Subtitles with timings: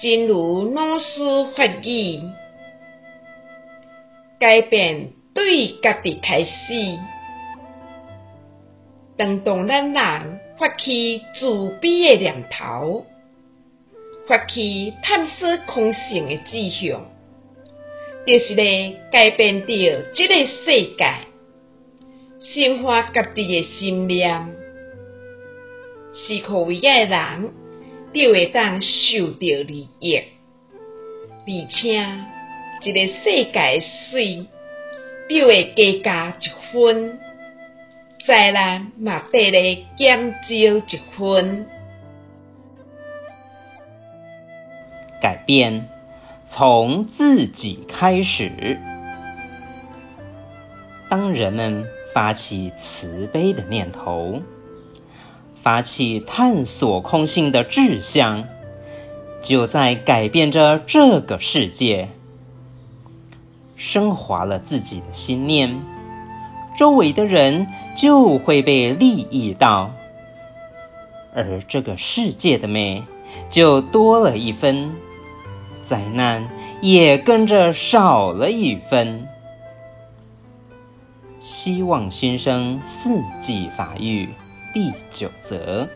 [0.00, 2.20] 真如老师法语，
[4.38, 6.52] 改变对家己开始。
[9.16, 11.48] 当当咱人发起自
[11.80, 13.06] 卑的念头，
[14.28, 17.04] 发起探索空性的志向，
[18.24, 19.66] 就是咧改变着
[20.14, 21.12] 这个世界，
[22.40, 24.46] 升华家己的心念，
[26.14, 27.50] 是可为个人
[28.12, 32.06] 就会当受到利益，而且
[32.82, 33.80] 一个世界
[34.10, 34.46] 水
[35.28, 37.18] 就会加加一分。
[38.26, 41.66] 灾难嘛得来减少一分。
[45.22, 45.88] 改变
[46.44, 48.78] 从自己开始。
[51.08, 54.42] 当人们发起慈悲的念头，
[55.62, 58.44] 发起探索空性的志向，
[59.42, 62.08] 就在改变着这个世界，
[63.76, 65.80] 升华了自己的心念，
[66.76, 69.92] 周围的人就会被利益到，
[71.34, 73.02] 而这个世界的美
[73.50, 74.92] 就多了一分，
[75.84, 76.48] 灾难
[76.80, 79.26] 也跟着少了一分。
[81.40, 84.28] 希望新生四季法语
[84.72, 85.88] 第九则。